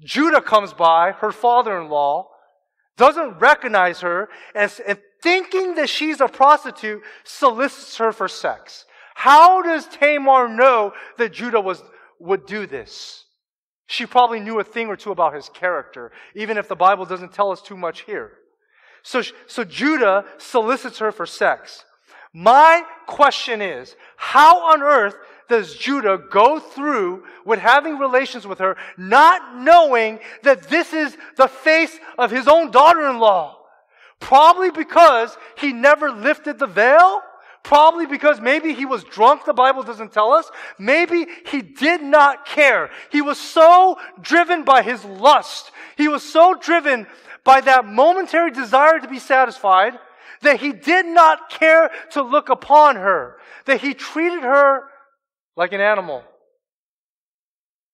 [0.00, 2.30] Judah comes by, her father in law,
[2.96, 8.84] doesn't recognize her, and, and thinking that she's a prostitute, solicits her for sex.
[9.14, 11.80] How does Tamar know that Judah was,
[12.18, 13.24] would do this?
[13.86, 17.34] She probably knew a thing or two about his character, even if the Bible doesn't
[17.34, 18.32] tell us too much here.
[19.04, 21.84] So, so Judah solicits her for sex.
[22.32, 25.16] My question is, how on earth
[25.48, 31.48] does Judah go through with having relations with her, not knowing that this is the
[31.48, 33.58] face of his own daughter in law?
[34.20, 37.22] Probably because he never lifted the veil.
[37.64, 40.50] Probably because maybe he was drunk, the Bible doesn't tell us.
[40.78, 42.90] Maybe he did not care.
[43.10, 45.70] He was so driven by his lust.
[45.96, 47.06] He was so driven
[47.44, 49.98] by that momentary desire to be satisfied
[50.42, 53.36] that he did not care to look upon her.
[53.66, 54.84] That he treated her
[55.56, 56.22] like an animal.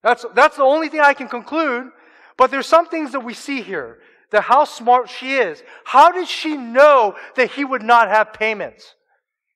[0.02, 1.90] That's, that's the only thing I can conclude.
[2.36, 3.98] But there's some things that we see here.
[4.30, 5.62] That how smart she is.
[5.84, 8.82] How did she know that he would not have payment?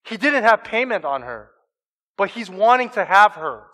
[0.05, 1.51] He didn't have payment on her.
[2.17, 3.65] But he's wanting to have her.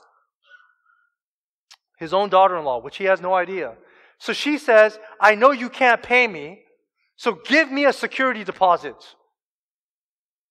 [1.98, 3.74] His own daughter in law, which he has no idea.
[4.18, 6.63] So she says, I know you can't pay me,
[7.16, 8.96] so give me a security deposit.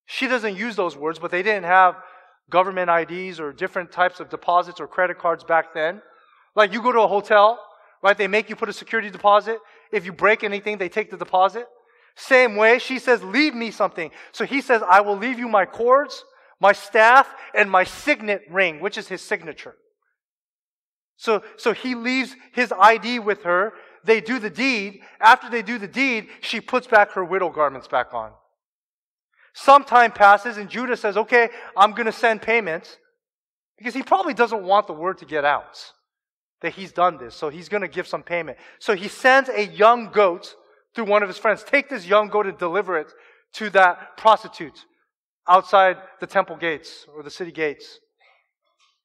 [0.05, 1.95] She doesn't use those words, but they didn't have
[2.49, 6.01] government IDs or different types of deposits or credit cards back then.
[6.55, 7.59] Like you go to a hotel,
[8.01, 8.17] right?
[8.17, 9.59] They make you put a security deposit.
[9.91, 11.65] If you break anything, they take the deposit.
[12.15, 14.11] Same way, she says, leave me something.
[14.33, 16.23] So he says, I will leave you my cords,
[16.59, 19.75] my staff, and my signet ring, which is his signature.
[21.17, 23.73] So, so he leaves his ID with her.
[24.03, 25.01] They do the deed.
[25.19, 28.31] After they do the deed, she puts back her widow garments back on.
[29.53, 32.97] Some time passes and Judah says, okay, I'm going to send payments
[33.77, 35.77] because he probably doesn't want the word to get out
[36.61, 37.35] that he's done this.
[37.35, 38.57] So he's going to give some payment.
[38.79, 40.55] So he sends a young goat
[40.95, 41.63] through one of his friends.
[41.63, 43.11] Take this young goat and deliver it
[43.55, 44.85] to that prostitute
[45.47, 47.99] outside the temple gates or the city gates.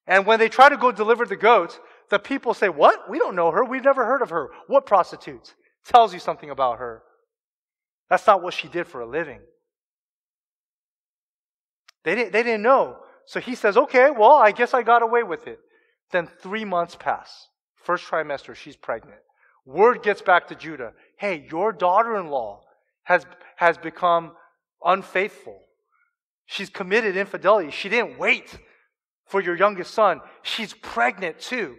[0.06, 1.78] And when they try to go deliver the goat,
[2.10, 3.10] the people say, What?
[3.10, 3.64] We don't know her.
[3.64, 4.50] We've never heard of her.
[4.66, 5.54] What prostitutes?
[5.84, 7.02] Tells you something about her.
[8.10, 9.40] That's not what she did for a living.
[12.04, 12.98] They didn't, they didn't know.
[13.26, 15.58] So he says, okay, well, I guess I got away with it.
[16.10, 17.48] Then three months pass.
[17.76, 19.20] First trimester, she's pregnant.
[19.66, 20.92] Word gets back to Judah.
[21.18, 22.62] Hey, your daughter-in-law
[23.02, 24.32] has, has become
[24.82, 25.60] unfaithful.
[26.46, 27.70] She's committed infidelity.
[27.70, 28.56] She didn't wait
[29.26, 30.22] for your youngest son.
[30.42, 31.76] She's pregnant too.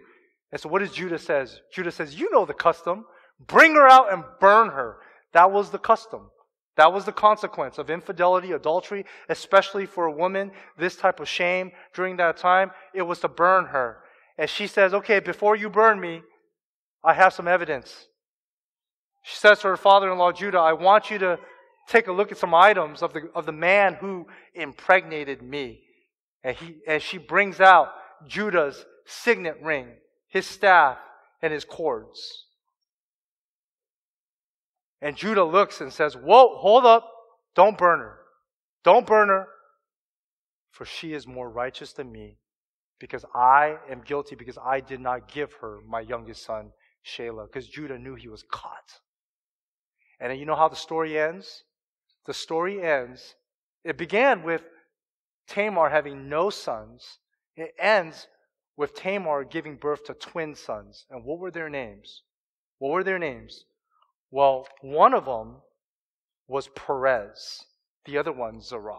[0.52, 1.60] And so what does Judah says?
[1.72, 3.04] Judah says, you know the custom.
[3.46, 4.96] Bring her out and burn her.
[5.32, 6.30] That was the custom.
[6.76, 11.72] That was the consequence of infidelity, adultery, especially for a woman, this type of shame
[11.94, 12.70] during that time.
[12.94, 13.98] It was to burn her.
[14.38, 16.22] And she says, Okay, before you burn me,
[17.04, 18.06] I have some evidence.
[19.22, 21.38] She says to her father in law, Judah, I want you to
[21.88, 25.82] take a look at some items of the, of the man who impregnated me.
[26.42, 27.88] And, he, and she brings out
[28.26, 29.88] Judah's signet ring,
[30.30, 30.96] his staff,
[31.42, 32.46] and his cords.
[35.02, 37.10] And Judah looks and says, Whoa, hold up.
[37.54, 38.18] Don't burn her.
[38.84, 39.48] Don't burn her.
[40.70, 42.38] For she is more righteous than me,
[42.98, 46.70] because I am guilty, because I did not give her my youngest son,
[47.04, 49.00] Shelah, because Judah knew he was caught.
[50.20, 51.64] And you know how the story ends?
[52.26, 53.34] The story ends,
[53.84, 54.62] it began with
[55.48, 57.18] Tamar having no sons.
[57.56, 58.26] It ends
[58.76, 61.06] with Tamar giving birth to twin sons.
[61.10, 62.22] And what were their names?
[62.78, 63.64] What were their names?
[64.30, 65.56] Well, one of them
[66.48, 67.64] was Perez,
[68.04, 68.98] the other one, Zerah.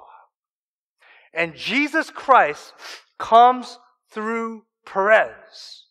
[1.33, 2.73] And Jesus Christ
[3.17, 3.79] comes
[4.11, 5.85] through Perez.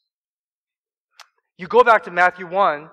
[1.56, 2.90] You go back to Matthew 1,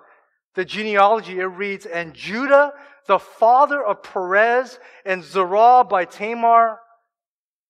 [0.56, 2.74] the genealogy, it reads, And Judah,
[3.08, 6.80] the father of Perez, and Zerah by Tamar.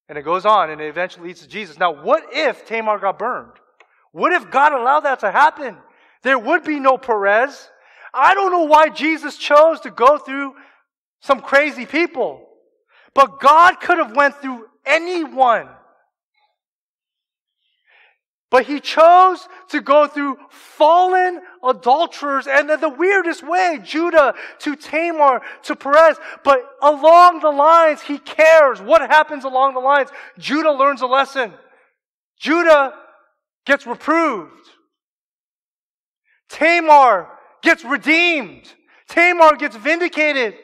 [0.10, 1.78] And it goes on, and it eventually leads to Jesus.
[1.78, 3.52] Now, what if Tamar got burned?
[4.12, 5.78] What if God allowed that to happen?
[6.24, 7.70] There would be no Perez.
[8.14, 10.54] I don't know why Jesus chose to go through
[11.22, 12.48] some crazy people.
[13.14, 15.68] But God could have went through anyone.
[18.50, 25.42] But he chose to go through fallen adulterers and the weirdest way, Judah to Tamar
[25.64, 26.18] to Perez.
[26.46, 28.82] But along the lines, he cares.
[28.82, 30.10] What happens along the lines?
[30.38, 31.54] Judah learns a lesson.
[32.40, 32.94] Judah
[33.66, 34.54] gets reproved.
[36.50, 37.28] Tamar
[37.62, 38.74] gets redeemed.
[39.10, 40.56] Tamar gets vindicated.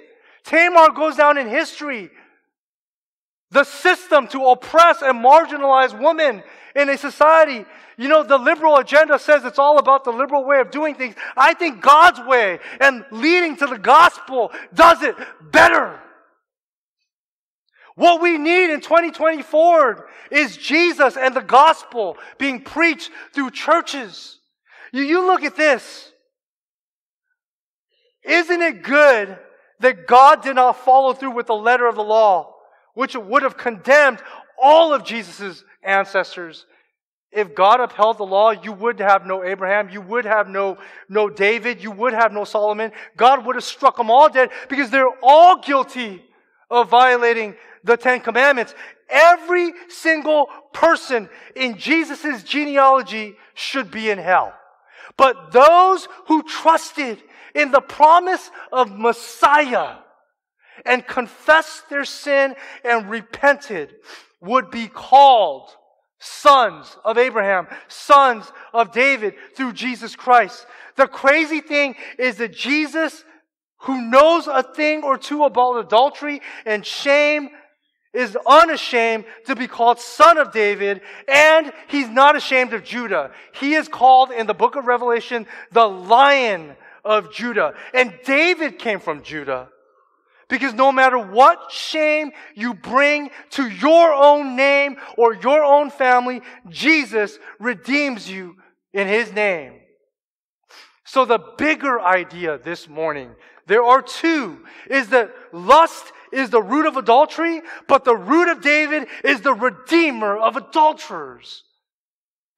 [0.45, 2.09] Tamar goes down in history.
[3.53, 6.43] The system to oppress and marginalize women
[6.75, 7.65] in a society.
[7.97, 11.15] You know, the liberal agenda says it's all about the liberal way of doing things.
[11.37, 15.15] I think God's way and leading to the gospel does it
[15.51, 15.99] better.
[17.95, 24.39] What we need in 2024 is Jesus and the gospel being preached through churches.
[24.91, 26.11] You, you look at this.
[28.23, 29.37] Isn't it good
[29.81, 32.52] that God did not follow through with the letter of the law,
[32.93, 34.19] which would have condemned
[34.61, 36.65] all of Jesus' ancestors.
[37.31, 40.77] If God upheld the law, you would have no Abraham, you would have no,
[41.09, 42.91] no David, you would have no Solomon.
[43.17, 46.23] God would have struck them all dead because they're all guilty
[46.69, 48.75] of violating the Ten Commandments.
[49.09, 54.53] Every single person in Jesus' genealogy should be in hell.
[55.17, 57.21] But those who trusted
[57.55, 59.97] in the promise of Messiah
[60.85, 63.95] and confessed their sin and repented
[64.41, 65.69] would be called
[66.19, 70.65] sons of Abraham, sons of David through Jesus Christ.
[70.95, 73.23] The crazy thing is that Jesus,
[73.79, 77.49] who knows a thing or two about adultery and shame,
[78.13, 83.31] is unashamed to be called son of David, and he's not ashamed of Judah.
[83.53, 87.73] He is called in the book of Revelation the lion of Judah.
[87.93, 89.69] And David came from Judah.
[90.49, 96.41] Because no matter what shame you bring to your own name or your own family,
[96.69, 98.57] Jesus redeems you
[98.93, 99.79] in his name.
[101.05, 103.35] So the bigger idea this morning,
[103.67, 108.61] there are two, is that lust is the root of adultery, but the root of
[108.61, 111.63] David is the redeemer of adulterers.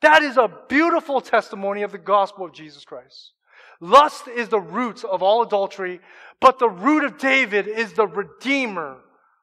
[0.01, 3.34] That is a beautiful testimony of the gospel of Jesus Christ.
[3.79, 5.99] Lust is the root of all adultery,
[6.39, 8.97] but the root of David is the redeemer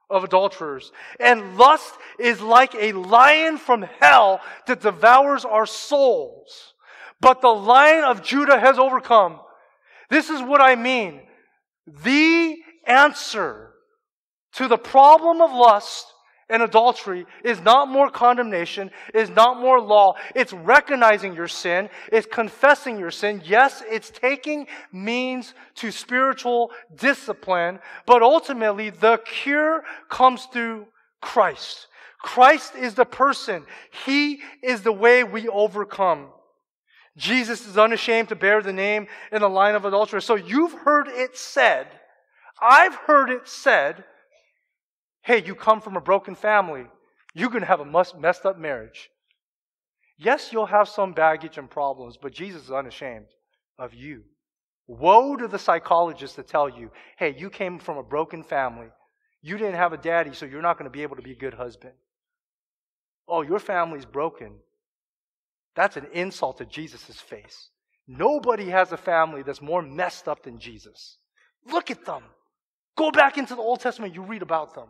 [0.09, 0.93] of adulterers.
[1.19, 6.75] And lust is like a lion from hell that devours our souls.
[7.21, 9.41] But the lion of Judah has overcome.
[10.11, 11.23] This is what I mean.
[11.87, 12.57] The
[12.87, 13.71] answer
[14.55, 16.12] to the problem of lust
[16.53, 20.15] and adultery is not more condemnation, is not more law.
[20.37, 23.43] It's recognizing your sin, it's confessing your sin.
[23.45, 30.87] Yes, it's taking means to spiritual discipline, but ultimately the cure comes through
[31.23, 31.89] Christ.
[32.21, 33.65] Christ is the person.
[34.05, 36.29] He is the way we overcome.
[37.17, 40.25] Jesus is unashamed to bear the name in the line of adulterers.
[40.25, 41.87] So you've heard it said,
[42.61, 44.05] I've heard it said,
[45.23, 46.87] Hey, you come from a broken family.
[47.35, 49.09] You're going to have a messed up marriage.
[50.19, 53.27] Yes, you'll have some baggage and problems, but Jesus is unashamed
[53.79, 54.23] of you.
[54.87, 58.89] Woe to the psychologist that tell you, hey, you came from a broken family.
[59.41, 61.37] You didn't have a daddy, so you're not going to be able to be a
[61.37, 61.95] good husband.
[63.27, 64.55] Oh, your family's broken.
[65.75, 67.71] That's an insult to Jesus' face.
[68.07, 71.17] Nobody has a family that's more messed up than Jesus.
[71.67, 72.23] Look at them.
[72.97, 74.89] Go back into the Old Testament, you read about them.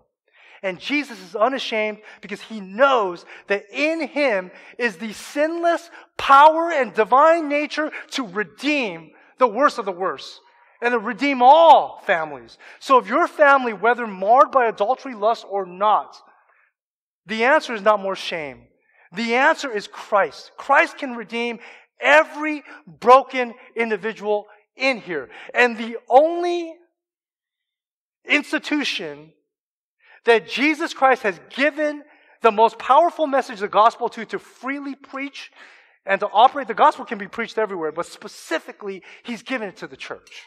[0.62, 6.94] And Jesus is unashamed because he knows that in him is the sinless power and
[6.94, 10.40] divine nature to redeem the worst of the worst
[10.80, 12.58] and to redeem all families.
[12.78, 16.16] So if your family, whether marred by adultery, lust, or not,
[17.26, 18.62] the answer is not more shame.
[19.14, 20.52] The answer is Christ.
[20.56, 21.58] Christ can redeem
[22.00, 24.46] every broken individual
[24.76, 25.28] in here.
[25.54, 26.74] And the only
[28.24, 29.32] institution
[30.24, 32.02] that Jesus Christ has given
[32.42, 35.50] the most powerful message the gospel to, to freely preach
[36.04, 36.68] and to operate.
[36.68, 40.42] The gospel can be preached everywhere, but specifically, he's given it to the church.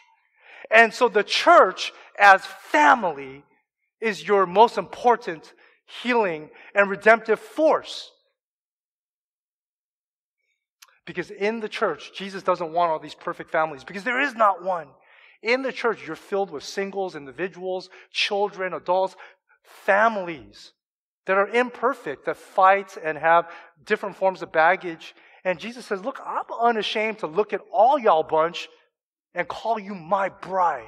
[0.72, 3.44] And so the church as family
[4.02, 5.54] is your most important
[6.02, 8.12] healing and redemptive force.
[11.06, 14.64] Because in the church, Jesus doesn't want all these perfect families because there is not
[14.64, 14.88] one.
[15.44, 19.16] In the church, you're filled with singles, individuals, children, adults,
[19.66, 20.74] families
[21.26, 23.50] that are imperfect, that fight and have
[23.86, 25.16] different forms of baggage.
[25.44, 28.68] And Jesus says, Look, I'm unashamed to look at all y'all bunch
[29.34, 30.86] and call you my bride,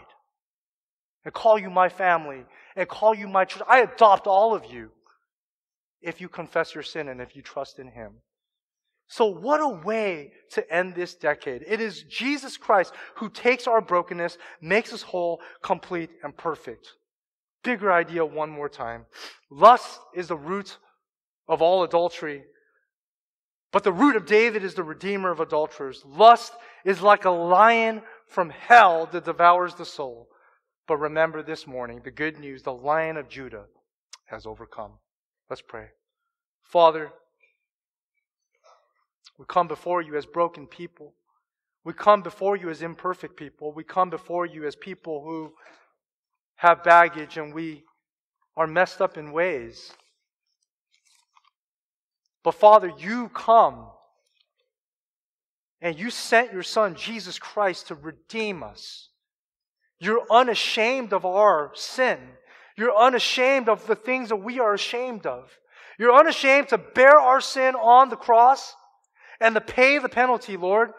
[1.26, 3.64] and call you my family, and call you my church.
[3.68, 4.92] I adopt all of you
[6.02, 8.14] if you confess your sin and if you trust in Him.
[9.10, 11.64] So, what a way to end this decade.
[11.66, 16.88] It is Jesus Christ who takes our brokenness, makes us whole, complete, and perfect.
[17.68, 19.08] Bigger idea one more time.
[19.52, 20.78] Lust is the root
[21.50, 22.46] of all adultery,
[23.74, 26.02] but the root of David is the redeemer of adulterers.
[26.06, 26.54] Lust
[26.86, 30.30] is like a lion from hell that devours the soul.
[30.88, 33.66] But remember this morning the good news the lion of Judah
[34.28, 34.94] has overcome.
[35.50, 35.88] Let's pray.
[36.64, 37.12] Father,
[39.38, 41.16] we come before you as broken people.
[41.84, 43.74] We come before you as imperfect people.
[43.74, 45.52] We come before you as people who
[46.58, 47.84] have baggage and we
[48.56, 49.92] are messed up in ways.
[52.44, 53.88] But Father, you come
[55.82, 59.10] and you sent your Son, Jesus Christ, to redeem us.
[60.00, 62.18] You're unashamed of our sin.
[62.76, 65.52] You're unashamed of the things that we are ashamed of.
[66.00, 68.76] You're unashamed to bear our sin on the cross
[69.40, 70.92] and to pay the penalty, Lord.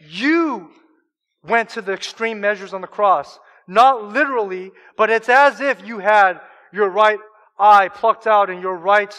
[0.00, 0.70] You
[1.48, 3.38] went to the extreme measures on the cross.
[3.66, 6.40] Not literally, but it's as if you had
[6.72, 7.18] your right
[7.58, 9.14] eye plucked out and your right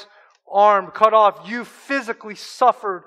[0.50, 1.48] arm cut off.
[1.48, 3.04] You physically suffered.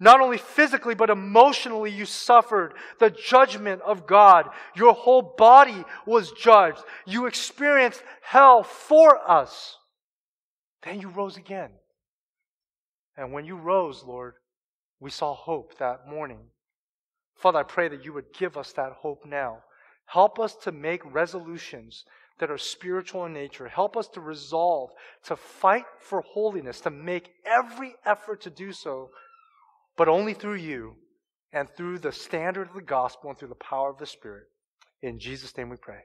[0.00, 4.48] Not only physically, but emotionally, you suffered the judgment of God.
[4.76, 6.78] Your whole body was judged.
[7.04, 9.76] You experienced hell for us.
[10.84, 11.70] Then you rose again.
[13.16, 14.34] And when you rose, Lord,
[15.00, 16.38] we saw hope that morning.
[17.38, 19.58] Father, I pray that you would give us that hope now.
[20.06, 22.04] Help us to make resolutions
[22.38, 23.68] that are spiritual in nature.
[23.68, 24.90] Help us to resolve,
[25.24, 29.10] to fight for holiness, to make every effort to do so,
[29.96, 30.96] but only through you
[31.52, 34.44] and through the standard of the gospel and through the power of the Spirit.
[35.02, 36.00] In Jesus' name we pray.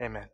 [0.00, 0.28] Amen.